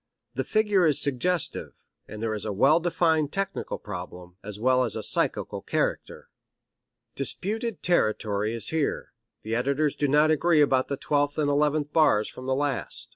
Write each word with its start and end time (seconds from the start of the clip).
The 0.33 0.43
figure 0.43 0.87
is 0.87 0.99
suggestive, 0.99 1.73
and 2.07 2.23
there 2.23 2.33
is 2.33 2.43
a 2.43 2.51
well 2.51 2.79
defined 2.79 3.31
technical 3.31 3.77
problem, 3.77 4.35
as 4.43 4.59
well 4.59 4.83
as 4.83 4.95
a 4.95 5.03
psychical 5.03 5.61
character. 5.61 6.27
Disputed 7.13 7.83
territory 7.83 8.55
is 8.55 8.69
here: 8.69 9.13
the 9.43 9.53
editors 9.53 9.93
do 9.93 10.07
not 10.07 10.31
agree 10.31 10.59
about 10.59 10.87
the 10.87 10.97
twelfth 10.97 11.37
and 11.37 11.51
eleventh 11.51 11.93
bars 11.93 12.27
from 12.27 12.47
the 12.47 12.55
last. 12.55 13.09